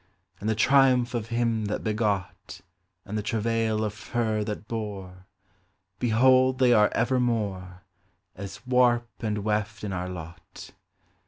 [0.39, 2.61] And the triumph of him that begot,
[3.05, 5.27] And the travail of her that bore,
[5.99, 7.83] Behold, they are evermore
[8.35, 10.71] As warp and weft in our lot.